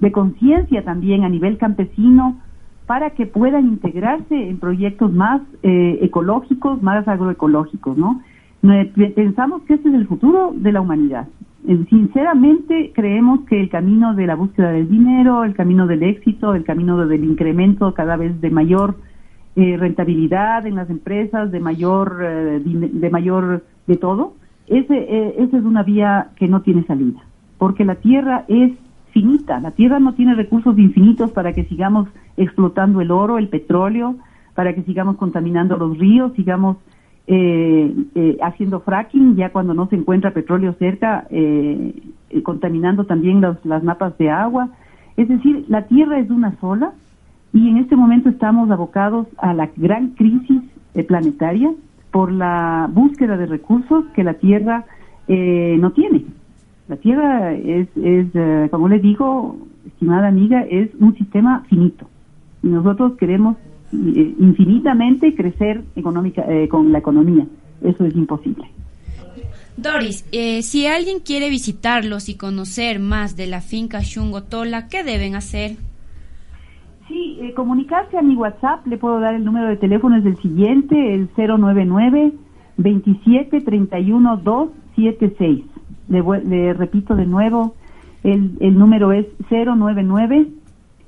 [0.00, 2.40] de, conciencia también a nivel campesino
[2.86, 8.22] para que puedan integrarse en proyectos más eh, ecológicos, más agroecológicos, ¿no?
[9.14, 11.26] Pensamos que este es el futuro de la humanidad.
[11.68, 16.54] Eh, sinceramente creemos que el camino de la búsqueda del dinero, el camino del éxito,
[16.54, 18.96] el camino del incremento cada vez de mayor
[19.56, 24.34] eh, rentabilidad en las empresas, de mayor, eh, de mayor, de todo,
[24.66, 27.20] ese, esa es una vía que no tiene salida,
[27.58, 28.72] porque la tierra es
[29.12, 34.16] finita, la tierra no tiene recursos infinitos para que sigamos explotando el oro, el petróleo,
[34.54, 36.76] para que sigamos contaminando los ríos, sigamos
[37.26, 41.94] eh, eh, haciendo fracking ya cuando no se encuentra petróleo cerca, eh,
[42.30, 44.68] eh, contaminando también las mapas de agua.
[45.16, 46.92] Es decir, la Tierra es una sola
[47.52, 50.62] y en este momento estamos abocados a la gran crisis
[51.08, 51.72] planetaria
[52.16, 54.86] por la búsqueda de recursos que la Tierra
[55.28, 56.24] no tiene.
[56.88, 62.08] La Tierra es, es como les digo, estimada amiga, es un sistema finito.
[62.62, 63.58] Y nosotros queremos
[63.92, 67.46] eh, infinitamente crecer económica, eh, con la economía.
[67.82, 68.64] Eso es imposible.
[69.76, 75.34] Doris, eh, si alguien quiere visitarlos y conocer más de la finca Shungotola, ¿qué deben
[75.34, 75.76] hacer?
[77.08, 81.14] Sí, comunicarse a mi WhatsApp, le puedo dar el número de teléfono, es el siguiente,
[81.14, 82.32] el 099
[82.78, 85.64] 27 31 276.
[86.08, 87.74] Le, le repito de nuevo,
[88.24, 90.48] el, el número es 099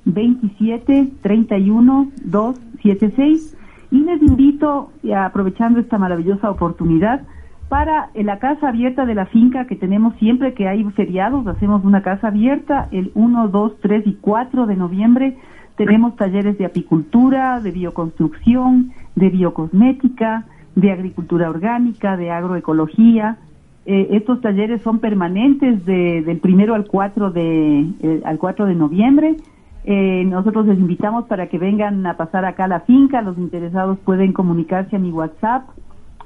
[0.05, 3.57] 27 31 276
[3.91, 7.21] y les invito, aprovechando esta maravillosa oportunidad,
[7.69, 12.01] para la casa abierta de la finca que tenemos siempre que hay feriados, hacemos una
[12.01, 15.37] casa abierta el 1, 2, 3 y 4 de noviembre.
[15.79, 20.43] Tenemos talleres de apicultura, de bioconstrucción, de biocosmética,
[20.75, 23.37] de agricultura orgánica, de agroecología.
[23.85, 28.75] Eh, estos talleres son permanentes de, del primero al 4 de, eh, al 4 de
[28.75, 29.37] noviembre
[29.85, 33.21] eh, nosotros les invitamos para que vengan a pasar acá a la finca.
[33.21, 35.69] Los interesados pueden comunicarse a mi WhatsApp.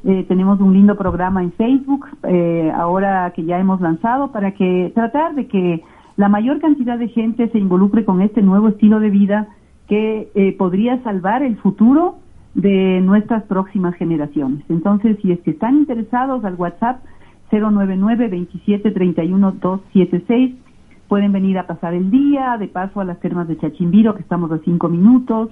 [0.04, 2.08] Eh, tenemos un lindo programa en Facebook,
[2.74, 5.84] ahora que ya hemos lanzado, para que tratar de que
[6.18, 9.48] la mayor cantidad de gente se involucre con este nuevo estilo de vida
[9.88, 12.16] que podría salvar el futuro
[12.54, 14.64] de nuestras próximas generaciones.
[14.70, 17.04] Entonces, si es que están interesados al WhatsApp
[17.52, 20.56] 099 27 31 276
[21.08, 24.52] pueden venir a pasar el día, de paso a las termas de Chachimbiro, que estamos
[24.52, 25.50] a cinco minutos,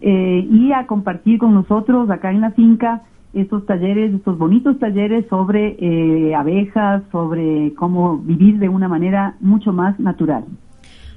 [0.00, 3.02] eh, y a compartir con nosotros acá en la finca
[3.34, 9.72] estos talleres, estos bonitos talleres sobre eh, abejas, sobre cómo vivir de una manera mucho
[9.72, 10.44] más natural.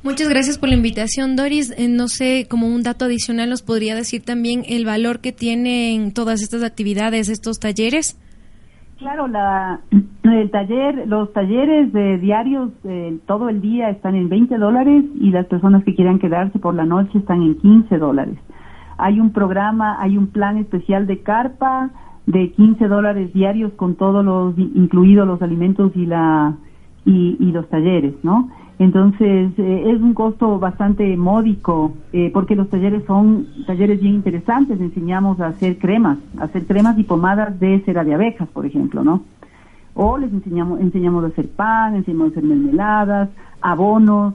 [0.04, 1.74] Muchas gracias por la invitación, Doris.
[1.78, 6.14] Eh, no sé, como un dato adicional, ¿nos podría decir también el valor que tienen
[6.14, 8.20] todas estas actividades, estos talleres?
[8.98, 9.80] Claro, la,
[10.24, 15.30] el taller, los talleres de diarios eh, todo el día están en 20 dólares y
[15.32, 18.38] las personas que quieran quedarse por la noche están en 15 dólares.
[19.04, 21.90] Hay un programa, hay un plan especial de carpa
[22.26, 26.56] de 15 dólares diarios con todos los, incluidos los alimentos y la
[27.04, 28.50] y, los talleres, ¿no?
[28.80, 34.80] Entonces, eh, es un costo bastante módico, eh, porque los talleres son talleres bien interesantes.
[34.80, 39.04] Enseñamos a hacer cremas, a hacer cremas y pomadas de cera de abejas, por ejemplo,
[39.04, 39.24] ¿no?
[39.96, 43.30] O les enseñamos, enseñamos a hacer pan, enseñamos a hacer mermeladas,
[43.62, 44.34] abonos,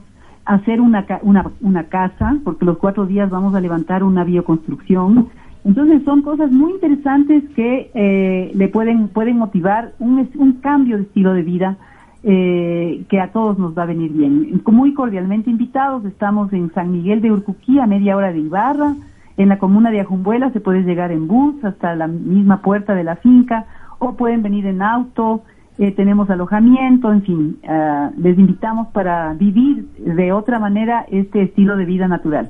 [0.49, 5.29] hacer una, una, una casa, porque los cuatro días vamos a levantar una bioconstrucción.
[5.63, 11.03] Entonces son cosas muy interesantes que eh, le pueden, pueden motivar un, un cambio de
[11.03, 11.77] estilo de vida
[12.23, 14.61] eh, que a todos nos va a venir bien.
[14.65, 18.95] Muy cordialmente invitados, estamos en San Miguel de Urcuquí, a media hora de Ibarra,
[19.37, 23.03] en la comuna de Ajumbuela se puede llegar en bus hasta la misma puerta de
[23.03, 23.65] la finca
[23.99, 25.43] o pueden venir en auto,
[25.79, 31.77] eh, tenemos alojamiento, en fin, uh, les invitamos para vivir de otra manera este estilo
[31.77, 32.49] de vida natural.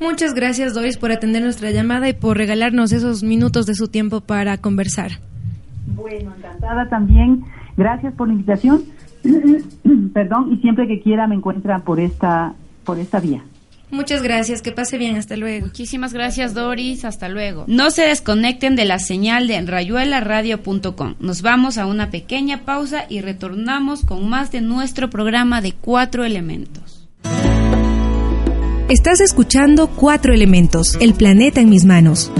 [0.00, 4.20] Muchas gracias Doris por atender nuestra llamada y por regalarnos esos minutos de su tiempo
[4.20, 5.10] para conversar.
[5.96, 7.42] Bueno, encantada también.
[7.76, 8.82] Gracias por la invitación.
[10.14, 12.54] Perdón, y siempre que quiera me encuentra por esta,
[12.84, 13.42] por esta vía.
[13.90, 15.66] Muchas gracias, que pase bien, hasta luego.
[15.66, 17.64] Muchísimas gracias Doris, hasta luego.
[17.66, 21.14] No se desconecten de la señal de rayuelaradio.com.
[21.20, 26.24] Nos vamos a una pequeña pausa y retornamos con más de nuestro programa de cuatro
[26.24, 27.08] elementos.
[28.88, 32.32] Estás escuchando Cuatro Elementos, el planeta en mis manos.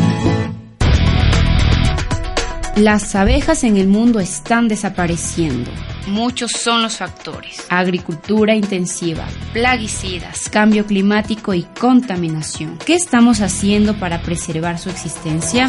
[2.78, 5.68] Las abejas en el mundo están desapareciendo.
[6.06, 7.66] Muchos son los factores.
[7.68, 12.78] Agricultura intensiva, plaguicidas, cambio climático y contaminación.
[12.86, 15.66] ¿Qué estamos haciendo para preservar su existencia?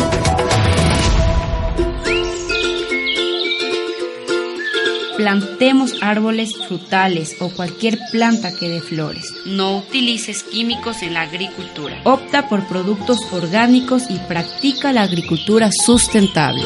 [5.19, 9.25] Plantemos árboles frutales o cualquier planta que dé flores.
[9.45, 11.99] No utilices químicos en la agricultura.
[12.05, 16.63] Opta por productos orgánicos y practica la agricultura sustentable.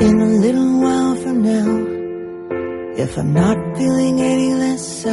[0.00, 5.04] In a little while from now, if I'm not feeling any less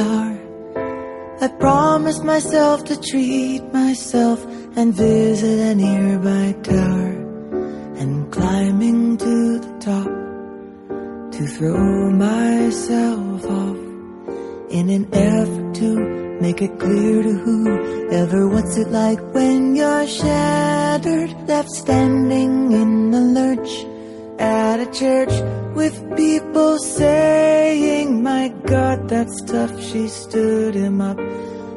[2.01, 4.43] promised myself to treat myself
[4.75, 7.11] and visit a nearby tower
[8.01, 10.09] and climbing to the top
[11.31, 13.77] to throw myself off
[14.71, 15.89] in an effort to
[16.41, 23.21] make it clear to whoever what's it like when you're shattered, left standing in the
[23.21, 23.73] lurch
[24.39, 25.33] at a church
[25.75, 29.79] with people saying, My God, that's tough.
[29.83, 31.19] She stood him up.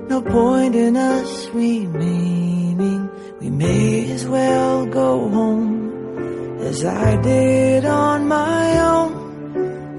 [0.08, 3.10] No point in us remaining.
[3.40, 9.12] We may as well go home as I did on my own,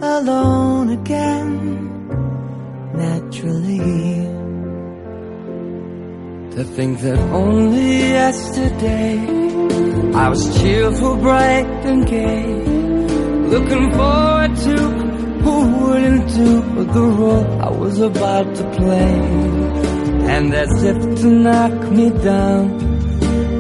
[0.02, 2.08] alone again,
[2.94, 4.26] naturally.
[6.56, 9.20] To think that only yesterday
[10.14, 12.46] I was cheerful, bright and gay,
[13.54, 14.78] looking forward to
[15.44, 19.85] who wouldn't do the role I was about to play.
[20.34, 22.66] And as if to knock me down,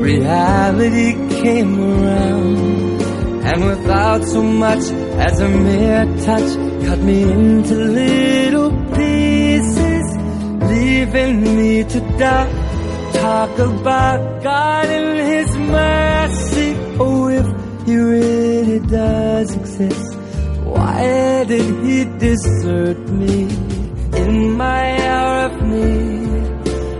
[0.01, 3.01] reality came around.
[3.49, 4.83] And without so much
[5.27, 6.49] as a mere touch,
[6.85, 10.05] cut me into little pieces,
[10.71, 12.65] leaving me to die
[13.25, 16.69] talk about God and His mercy.
[16.99, 17.47] Oh, if
[17.85, 20.15] He really does exist,
[20.63, 23.41] why did He desert me
[24.21, 26.14] in my hour of need?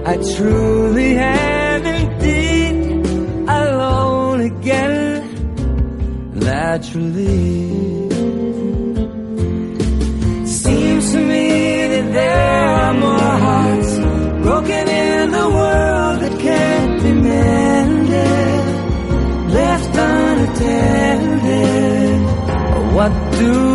[0.08, 2.76] I truly am indeed
[3.50, 5.24] alone again,
[6.36, 7.66] naturally.
[10.46, 13.98] Seems to me that there are more hearts
[14.46, 18.66] broken in the world that can't be mended,
[19.54, 21.36] left unattended.
[22.94, 23.75] What do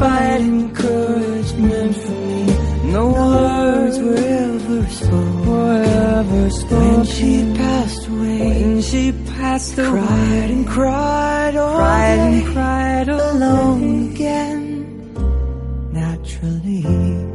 [0.00, 2.92] despite encouragement from me.
[2.92, 5.46] No words were ever spoken.
[5.46, 6.96] Were ever spoken.
[6.96, 12.46] When she passed away, When she passed away, cried and cried all cried day, and
[12.46, 17.29] cried alone again, naturally.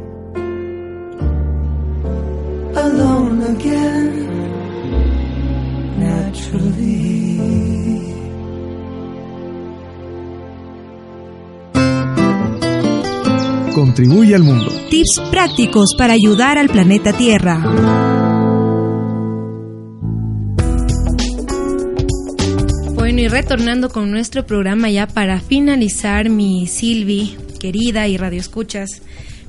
[13.96, 14.70] Contribuye al mundo.
[14.90, 17.62] Tips prácticos para ayudar al planeta Tierra.
[22.92, 29.00] Bueno, y retornando con nuestro programa ya para finalizar, mi Silvi, querida y radio escuchas,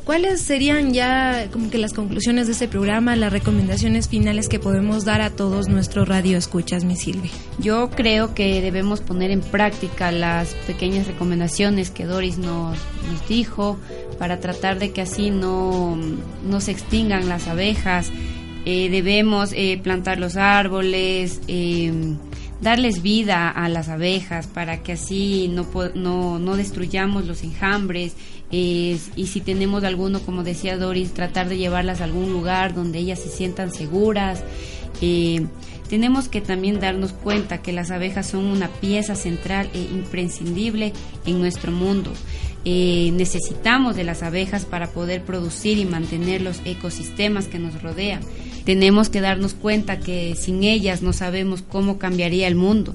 [0.08, 5.04] ¿cuáles serían ya como que las conclusiones de este programa, las recomendaciones finales que podemos
[5.04, 7.30] dar a todos nuestros radio escuchas, mi Silvi?
[7.60, 12.78] Yo creo que debemos poner en práctica las pequeñas recomendaciones que Doris nos,
[13.12, 13.78] nos dijo
[14.18, 18.10] para tratar de que así no, no se extingan las abejas.
[18.64, 21.92] Eh, debemos eh, plantar los árboles, eh,
[22.62, 28.16] darles vida a las abejas para que así no, no, no destruyamos los enjambres.
[28.52, 33.00] Eh, y si tenemos alguno, como decía Doris, tratar de llevarlas a algún lugar donde
[33.00, 34.44] ellas se sientan seguras.
[35.02, 35.46] Eh,
[35.90, 40.94] tenemos que también darnos cuenta que las abejas son una pieza central e imprescindible
[41.26, 42.12] en nuestro mundo.
[42.66, 48.22] Eh, necesitamos de las abejas para poder producir y mantener los ecosistemas que nos rodean.
[48.66, 52.94] Tenemos que darnos cuenta que sin ellas no sabemos cómo cambiaría el mundo.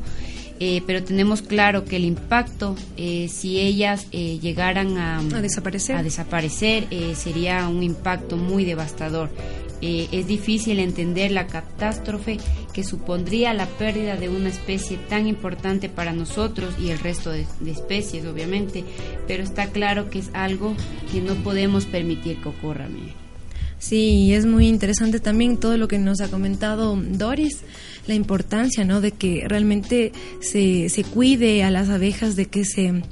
[0.64, 5.96] Eh, pero tenemos claro que el impacto, eh, si ellas eh, llegaran a, A desaparecer.
[5.96, 9.28] a desaparecer, eh, sería un impacto muy devastador.
[9.80, 12.38] Eh, es difícil entender la catástrofe
[12.72, 17.44] que supondría la pérdida de una especie tan importante para nosotros y el resto de,
[17.58, 18.84] de especies, obviamente,
[19.26, 20.76] pero está claro que es algo
[21.10, 22.86] que no podemos permitir que ocurra.
[22.86, 23.21] mire.
[23.82, 27.62] Sí, es muy interesante también todo lo que nos ha comentado Doris,
[28.06, 29.00] la importancia, ¿no?
[29.00, 33.02] De que realmente se, se cuide a las abejas, de que se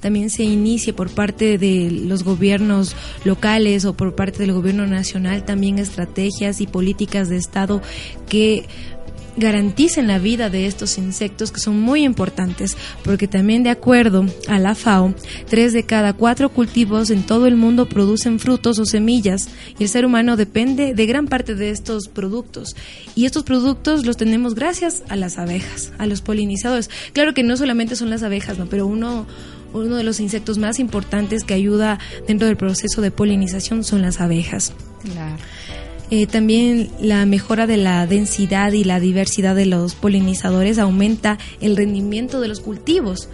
[0.00, 5.44] también se inicie por parte de los gobiernos locales o por parte del gobierno nacional
[5.44, 7.82] también estrategias y políticas de Estado
[8.26, 8.66] que
[9.36, 14.58] garanticen la vida de estos insectos que son muy importantes porque también de acuerdo a
[14.58, 15.14] la FAO,
[15.48, 19.88] tres de cada cuatro cultivos en todo el mundo producen frutos o semillas y el
[19.88, 22.76] ser humano depende de gran parte de estos productos
[23.14, 26.90] y estos productos los tenemos gracias a las abejas, a los polinizadores.
[27.12, 28.66] Claro que no solamente son las abejas, ¿no?
[28.66, 29.26] pero uno
[29.72, 34.20] uno de los insectos más importantes que ayuda dentro del proceso de polinización son las
[34.20, 34.72] abejas.
[35.02, 35.36] Claro.
[36.16, 41.76] Eh, también la mejora de la densidad y la diversidad de los polinizadores aumenta el
[41.76, 43.28] rendimiento de los cultivos,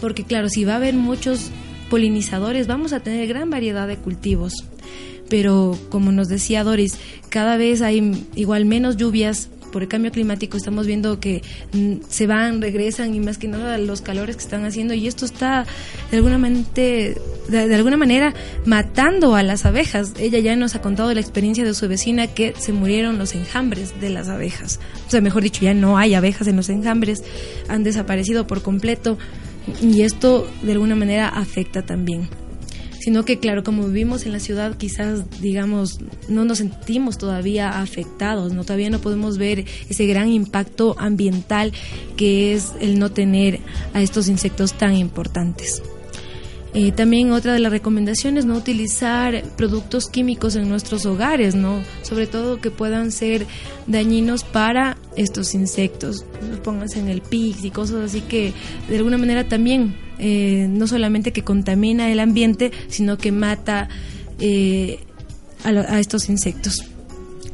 [0.00, 1.50] porque claro, si va a haber muchos
[1.90, 4.52] polinizadores, vamos a tener gran variedad de cultivos.
[5.28, 6.98] Pero como nos decía Doris,
[7.30, 11.42] cada vez hay igual menos lluvias por el cambio climático estamos viendo que
[11.72, 15.24] mm, se van, regresan y más que nada los calores que están haciendo y esto
[15.24, 15.66] está
[16.10, 17.16] de alguna, mente,
[17.48, 20.14] de, de alguna manera matando a las abejas.
[20.18, 24.00] Ella ya nos ha contado la experiencia de su vecina que se murieron los enjambres
[24.00, 24.80] de las abejas.
[25.06, 27.22] O sea, mejor dicho, ya no hay abejas en los enjambres,
[27.68, 29.18] han desaparecido por completo
[29.82, 32.28] y esto de alguna manera afecta también
[33.00, 35.98] sino que claro, como vivimos en la ciudad, quizás digamos,
[36.28, 41.72] no nos sentimos todavía afectados, no todavía no podemos ver ese gran impacto ambiental
[42.16, 43.60] que es el no tener
[43.94, 45.82] a estos insectos tan importantes.
[46.72, 52.28] Eh, también otra de las recomendaciones, no utilizar productos químicos en nuestros hogares, no, sobre
[52.28, 53.46] todo que puedan ser
[53.88, 56.24] dañinos para estos insectos.
[56.62, 58.52] Pónganse en el PIX y cosas así que
[58.88, 63.88] de alguna manera también eh, no solamente que contamina el ambiente, sino que mata
[64.38, 65.00] eh,
[65.64, 66.84] a, a estos insectos.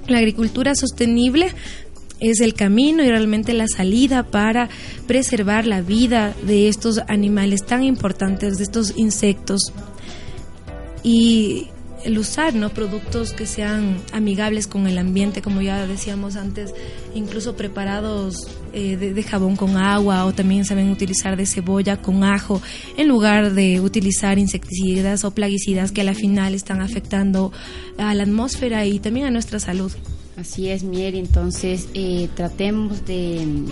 [0.09, 1.55] La agricultura sostenible
[2.21, 4.69] es el camino y realmente la salida para
[5.07, 9.73] preservar la vida de estos animales tan importantes, de estos insectos.
[11.03, 11.69] Y
[12.07, 12.71] el usar ¿no?
[12.71, 16.73] productos que sean amigables con el ambiente, como ya decíamos antes,
[17.15, 22.63] incluso preparados eh, de, jabón con agua o también saben utilizar de cebolla con ajo
[22.97, 27.53] en lugar de utilizar insecticidas o plaguicidas que a la final están afectando
[27.99, 29.93] a la atmósfera y también a nuestra salud.
[30.37, 31.19] Así es, Mieri.
[31.19, 33.65] Entonces, eh, tratemos de,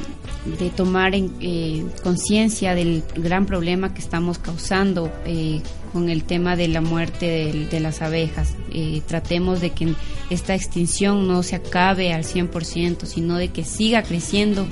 [0.74, 5.60] tomar en, eh, conciencia del gran problema que estamos causando eh,
[5.92, 8.54] con el tema de la muerte de, las abejas.
[9.06, 9.94] tratemos de que
[10.30, 14.66] esta extinción no se acabe al 100%, sino de que siga creciendo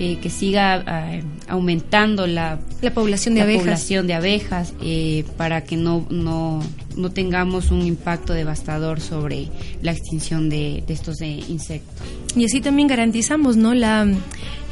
[0.00, 5.64] eh, que siga eh, aumentando la, la, población de abejas, población de abejas eh, para
[5.64, 6.60] que no, no,
[6.96, 9.48] no, tengamos un impacto devastador sobre
[9.82, 12.06] la extinción de, de estos insectos.
[12.36, 13.74] Y así también garantizamos ¿no?
[13.74, 14.06] la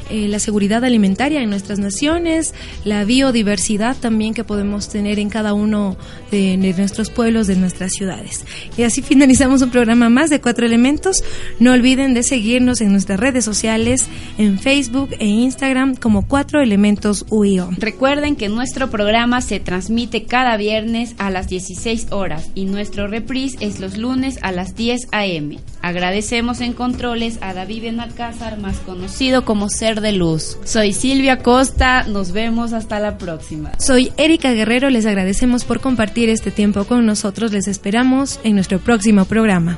[0.09, 2.53] eh, la seguridad alimentaria en nuestras naciones,
[2.85, 5.97] la biodiversidad también que podemos tener en cada uno
[6.31, 8.45] de, nuestros pueblos, de nuestras ciudades.
[8.77, 11.23] Y así finalizamos un programa más de Cuatro Elementos.
[11.59, 17.25] No olviden de seguirnos en nuestras redes sociales, en Facebook e Instagram como Cuatro Elementos
[17.29, 17.69] UIO.
[17.77, 23.57] Recuerden que nuestro programa se transmite cada viernes a las 16 horas y nuestro reprise
[23.61, 25.57] es los lunes a las 10 a.m.
[25.81, 30.57] Agradecemos en controles a David Benalcázar, más conocido como Ser de Luz.
[30.63, 33.71] Soy Silvia Costa, nos vemos hasta la próxima.
[33.79, 38.79] Soy Erika Guerrero, les agradecemos por compartir este tiempo con nosotros, les esperamos en nuestro
[38.79, 39.77] próximo programa.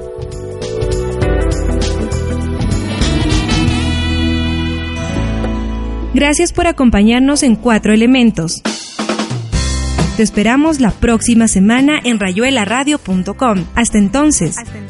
[6.13, 8.61] Gracias por acompañarnos en Cuatro Elementos.
[10.17, 13.65] Te esperamos la próxima semana en rayuelaradio.com.
[13.75, 14.57] Hasta entonces.
[14.57, 14.88] Hasta entonces.